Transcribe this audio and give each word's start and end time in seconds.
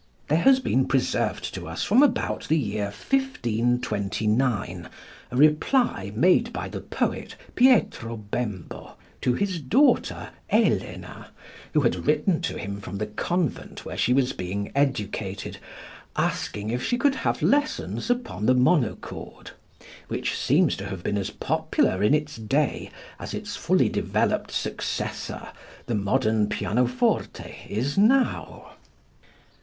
There 0.29 0.39
has 0.39 0.59
been 0.59 0.87
preserved 0.87 1.53
to 1.53 1.67
us 1.67 1.83
from 1.83 2.01
about 2.01 2.47
the 2.47 2.57
year 2.57 2.85
1529 2.85 4.89
a 5.29 5.35
reply 5.37 6.11
made 6.15 6.51
by 6.51 6.67
the 6.69 6.81
poet 6.81 7.35
Pietro 7.53 8.17
Bembo 8.17 8.95
to 9.21 9.35
his 9.35 9.59
daughter 9.61 10.31
Elena, 10.49 11.27
who 11.75 11.81
had 11.81 12.07
written 12.07 12.41
to 12.41 12.57
him 12.57 12.81
from 12.81 12.97
the 12.97 13.05
convent 13.05 13.85
where 13.85 13.95
she 13.95 14.11
was 14.11 14.33
being 14.33 14.71
educated 14.73 15.59
asking 16.15 16.71
if 16.71 16.81
she 16.83 16.97
could 16.97 17.13
have 17.13 17.43
lessons 17.43 18.09
upon 18.09 18.47
the 18.47 18.55
monochord, 18.55 19.51
which 20.07 20.35
seems 20.35 20.75
to 20.77 20.85
have 20.87 21.03
been 21.03 21.19
as 21.19 21.29
popular 21.29 22.01
in 22.01 22.15
its 22.15 22.37
day 22.37 22.89
as 23.19 23.35
its 23.35 23.55
fully 23.55 23.87
developed 23.87 24.49
successor, 24.51 25.49
the 25.85 25.93
modern 25.93 26.49
pianoforte, 26.49 27.55
is 27.69 27.99
now. 27.99 28.71